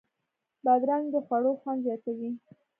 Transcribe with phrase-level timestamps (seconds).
[0.63, 2.29] بادرنګ د خوړو خوند زیاتوي.